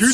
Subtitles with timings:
[0.00, 0.08] 今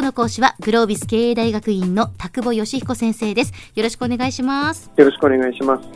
[0.00, 3.54] 日の講師はグロービス経営大学院の田久保義彦先生です。
[3.74, 4.90] よろしくお願いします。
[4.94, 5.88] よろしくお願いします。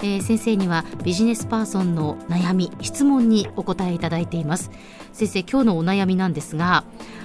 [0.00, 4.72] えー先生にはビジネスパーソンの悩み質問にお答えいただいています。
[5.12, 6.82] 先生今日のお悩みなんですが、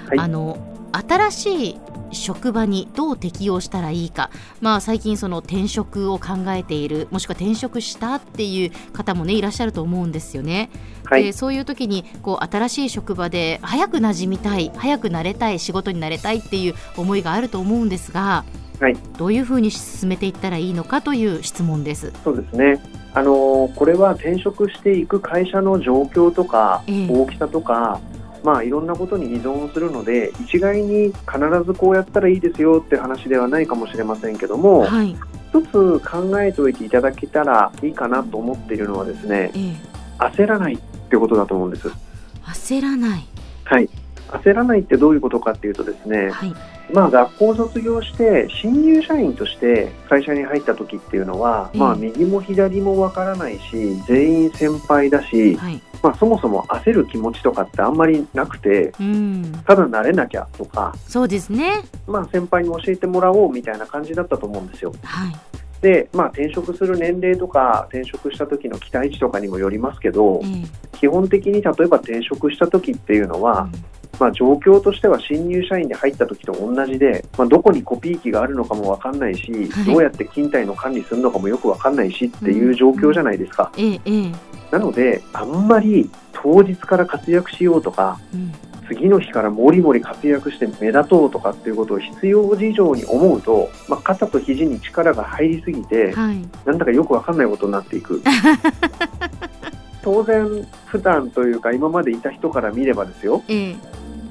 [0.07, 0.19] はい。
[0.19, 0.59] あの
[0.91, 1.79] 新しい
[2.11, 4.29] 職場にどう適応したらいいか、
[4.61, 10.69] まあ、最近その転職を考えているもしくは転職したっていう方もねいらっしゃると思うんですよね。
[11.05, 18.43] はいでそういう時にこう新しい職場で早く馴染みたい早く慣れたい仕事に慣れたいっていう思いがあると思うんですが
[18.79, 22.13] はい、どういうふうに進めていったらいいのかという質問です。
[22.23, 22.79] そうですね。
[23.13, 27.99] あのーこれは転職していく会社の状況とか、ええ大きさとか、
[28.43, 35.15] まあいろんなことに依存するので、一概に必ずこうやったらいいですよって話ではないかもしれませんけども、はい、
[35.49, 39.75] 一つ考えておいていただけたらいいかなと思っているのはですね、ええ、
[40.19, 40.77] 焦らないっ
[41.09, 41.89] てことだと思うんです。
[42.43, 43.25] 焦らない。
[43.63, 43.89] はい。
[44.29, 46.53] 焦らないってどういうことかっていうとですね、はい、
[46.93, 61.83] まあ、学校を卒業して新入社員として会社に入った時っていうのは、うんまあ、右も左もわからないし全員先輩だし、はい、まあ、そもそも焦る気持ちとかってあんまりなくてうん、ただ慣れなきゃとか、そうですね。
[62.07, 64.93] まあ、先輩に教えてもらおうみたいな感じだったと思うんですよ。
[65.03, 65.33] はい、
[65.81, 73.69] で、まあ、転職する年齢とか転職した時の期待値とかにもよりますけどええ、基本的に例えば転職した時っていうのは、
[74.19, 79.85] まあ、状況としては新入社員で入った時と同じで、まあ、どこにコピー機があるのかも分かんないし、はい。
[79.85, 84.31] どうやって勤怠の管理するのかもよく分かんないしっていう状況じゃないですか、ええ、ええ、
[84.71, 88.53] なのであんまり当日から活躍しようとかうん、
[88.87, 98.21] 次の日からもりもり活躍して目立とうとかっていうことを必要以上に思うと、まあ、肩と肘に力が入りすぎてはい、なんだかよく分かんないことになっていく。
[100.03, 103.43] 当然普段というか今までいた人から見ればですよ。
[103.49, 103.75] ええ、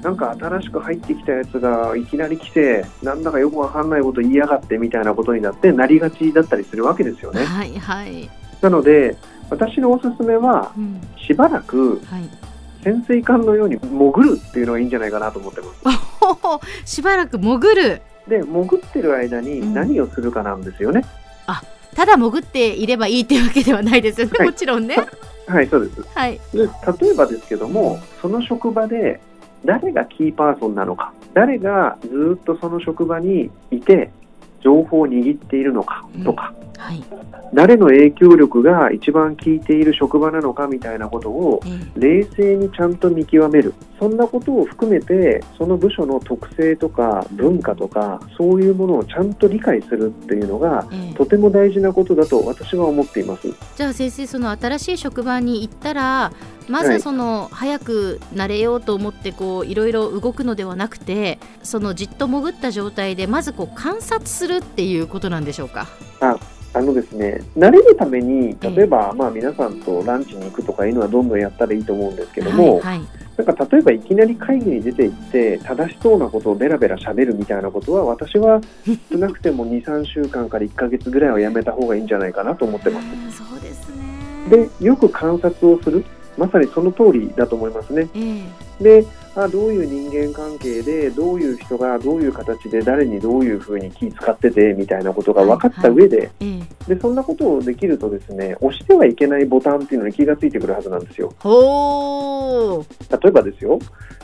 [0.01, 7.43] なんか新しく入ってきたやつがいきなり来て、なんだかよくわかんないこと言いやがってみたいなことになって、なりがちだったりするわけですよね。
[7.43, 8.29] はい、はい、
[8.61, 9.17] なので、
[9.49, 12.29] 私のおすすめは、うん、しばらくはい。
[12.83, 15.91] 潜水艦のように潜るっていうのがいいんじゃないかなと思ってま
[16.85, 16.85] す。
[16.85, 18.01] しばらく潜る。
[18.29, 21.03] で、潜ってる間に何をするかなんですよね。
[21.95, 24.33] ただ潜っていればいいっていうわけではないですよね。
[24.37, 24.97] はいもちろんね。
[25.47, 26.01] はい、そうです。
[26.13, 29.19] はい、で例えばですけども、その職場で
[29.65, 34.11] 誰がキーパーソンなのか、誰がずっとその職場にいて、
[34.61, 37.03] 情報を握っているのかとか、はい、
[37.53, 51.13] 誰の影響力が一番効いている職場なのかみたいなことをええ、冷静にちゃんと見極めるそんなことを含めてその部署の特性とか文化とかそういうものをちゃんと理解するっていうのがええ。
[51.15, 53.47] とても大事なことだと私は思っています。
[53.75, 56.31] じゃあ先生その新しい職場に行ったら
[56.67, 65.87] まずはいその早く慣れようと思ってこういろいろ動くのではなくてそのじっと潜った状態でまずこう観察するっていうことなんでしょうか？
[66.19, 66.37] あ
[66.81, 73.07] のですね、慣れるためにええ例えば、まあ、皆さんとランチに行くとかいうのはどんどんやったらいいと思うんですけども、はいはい
[73.37, 78.59] なんか例えばいきなり会議に出て行って正しそうなことをベラベラ喋るみたいなことは私は
[79.11, 83.05] 少なくても2、3週間から1ヶ月ぐらいはやめた方がいいんじゃないかなと思ってます。
[83.05, 83.89] うんそうです
[84.49, 84.67] ね。
[84.79, 86.03] で、よく観察をする。
[86.35, 88.07] まさにその通りだと思いますね。
[88.15, 88.41] え
[88.81, 89.05] えで、
[89.43, 96.59] あどういう人間関係で、どういう人がどういう形で誰にどういうふうに気使っててみたいなことが分かった上で、え
[96.89, 101.33] え、で、そんなことをできるとですね、押してはいけないボタンっていうのに気がついてくるはずなんですよ。
[101.43, 103.79] 例えばですよ、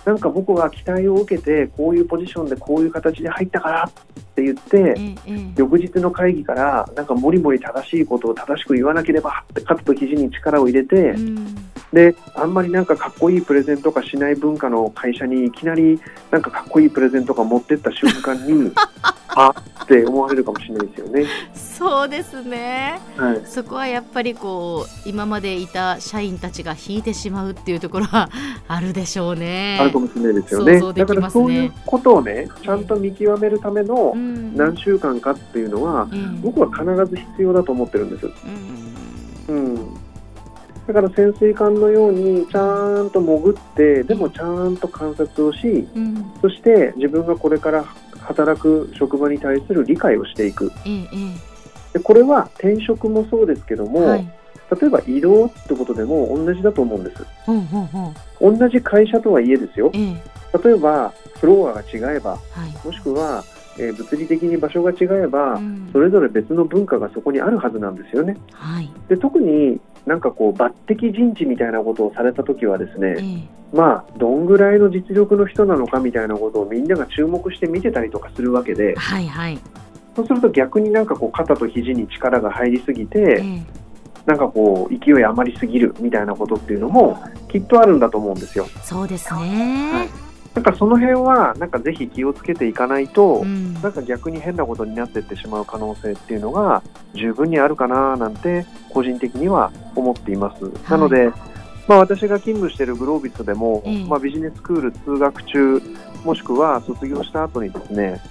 [0.06, 5.16] なんか僕が期待を受けて、こういうポジションでこういう形で入ったからって言って、
[5.56, 18.72] 翌日の会議から、なんかもりもり正しいことを正しく言わなければって、肩と肘に力を入れて、うんで、あんまりなんかかっこいいプレゼントとかしない文化の会社にいきなりなんかかっこいいプレゼントとか持ってった瞬間に、
[19.36, 19.50] あ
[19.84, 21.26] って思われるかもしれないですよね。
[21.54, 23.00] そうですね。
[23.18, 23.42] はい。
[23.46, 28.30] そこはやっぱりこう今までいた社員たちが引いてしまうっていうところは
[28.68, 29.78] あるでしょうね。
[29.81, 30.74] あるかもしれないですよね。
[30.74, 38.25] 想像でだからそういうことをね、ちゃんと見極めるためのうん何週間かっていうのは、ええ僕は必ず必要だと思ってるんです。
[38.25, 38.82] うんうん。
[40.88, 47.85] だから潜水艦のようにちゃんと潜って、でもちゃんと観察をし、うんそして自分がこれから
[48.19, 50.71] 働く職場に対する理解をしていく。
[50.85, 51.53] えええ
[51.94, 54.33] でこれは転職もそうですけども、えはい
[54.81, 57.24] 例えば移動ってことでも同じだと思うんです。
[57.45, 58.12] ほうほうほ
[58.50, 59.91] う同じ会社とはいえですよ。
[59.94, 60.24] ええ
[60.63, 63.44] 例えばフロアが違えば、はいもしくは、
[63.77, 64.95] えー物理的に場所が違
[65.25, 68.35] えば、うんそれぞれ別の文化がそこにあるはずなんですよね。
[68.51, 73.76] はいで特になんかこう抜擢人事みたいなことをされた時はですね、ええ。
[73.76, 79.60] まあどんぐらいの実力の人なのかみたいなことをみんなが注目して見てたりとかするわけではいはい、
[80.16, 83.84] そうすると逆になんかこう肩と肘に力が入りすぎて、ええ。
[84.26, 88.66] なんかこう勢い余りすぎるみたいなことっていうのもきっとあるんだと思うんですよ。
[88.82, 90.08] そうですね、
[90.54, 96.82] なんかその辺はなんかぜひ気をつけていかないと、うんなんか逆に変なことになっていってしまう可能性っていうのが
[97.14, 100.64] 十分にあるかななんて個人的には思っています。
[100.90, 101.32] なので、
[101.88, 105.82] まあ、私が勤務しているグロービスでも、ええまあ、ビジネススクール通学中
[106.24, 108.22] もしくは卒業した後にですね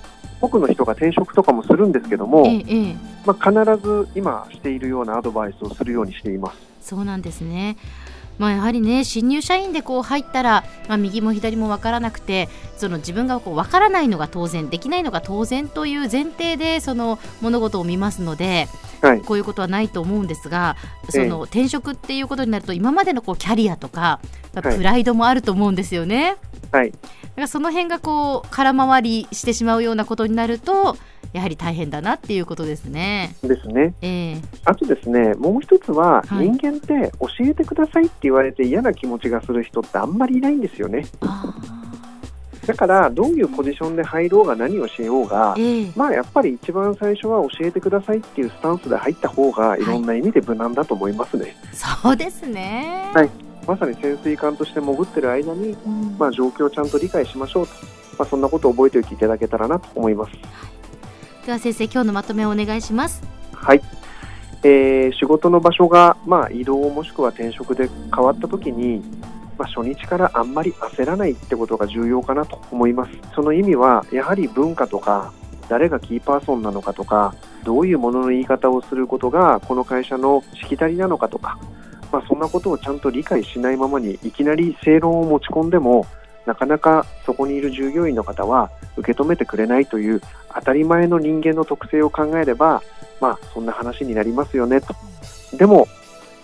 [0.41, 2.97] 多くの人が転職とかもするんですけども、ええええ
[3.27, 6.59] まあ、必ず今しているようなアドバイスをするようにしています。
[6.81, 7.77] そうなんですね。
[8.39, 18.69] まあ、やはりね新入社員でこう入ったら、まあ、右も左も分からなくてその自分がこう分からないのが当然できないのが当然という前提でその物事を見ますので
[19.03, 20.77] はい、こういうことはないと思うんですが
[21.11, 24.21] その転職っていうことになると今までのこうキャリアとか
[24.55, 24.77] まあはい。
[24.77, 26.37] プライドもあると思うんですよね。
[26.71, 26.91] はい。
[26.91, 30.97] だからその辺がこう空回りしてしまうようなことになると
[31.33, 33.35] やはり大変だなっていうことですね。
[33.43, 33.95] ですね。
[34.03, 41.07] ええあとですね、もう一つは、はい人間って教えてくださいって言われて嫌な気持ちがする人ってあんまりいないんですよね。
[41.21, 41.55] あ
[42.67, 51.57] だから、どういうポジションで入ろうが何をしようがー、ええまあやっぱり一番最初は教えてくださいっていうスタンスで入った方がいろんな意味で無難だと思いますね。
[51.73, 53.11] そうですね。
[53.15, 53.31] はい
[53.67, 57.73] まさに潜水艦として潜ってる間に、うんまあ状況をちゃんと理解しましょうと。
[58.19, 60.33] まあそんなことを覚えておいていただけたらなと思います。
[61.47, 63.21] では先生今日のまとめをお願いします。
[63.53, 63.83] はい。
[64.63, 69.03] えー仕事の場所が、まあ、移動もしくは転職で変わったときに、
[69.59, 73.13] まあ、初日からあんまり焦らないってことが重要かなと思います。
[73.35, 75.33] その意味は、やはり文化とか、
[75.69, 77.35] 誰がキーパーソンなのかとか、
[77.65, 81.59] どういうものの言い方をすることが、この会社のしきたりなのかとか、
[82.13, 86.07] まあ、そんなことをちゃんと理解しないままに、いきなり正論を持ち込んでも、
[86.47, 90.21] なかなかそこにいる従業員の方は受け止めてくれないという
[90.55, 92.83] 当たり前の人間の特性を考えれば、
[93.21, 94.95] まあ、そんな話になりますよねと。
[95.57, 95.87] でも、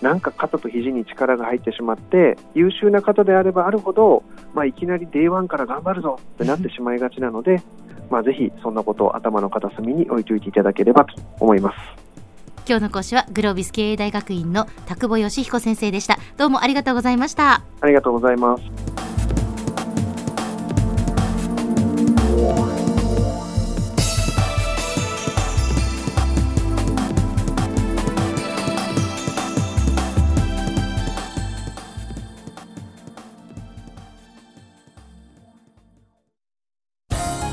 [0.00, 4.22] なんか肩と肘に力が入ってしまって、優秀な方であればあるほど、
[4.54, 7.60] まあ、いきなり Day1 から頑張るぞってなってしまいがちなので、
[8.10, 11.76] まあ、ぜひそんなことを頭の片隅に置いておいていただければと思います。
[12.66, 16.18] 今日の講師はグロービス経営大学院の田久保義彦先生でした。
[16.36, 17.62] どうもありがとうございました。
[17.80, 18.62] ありがとうございます。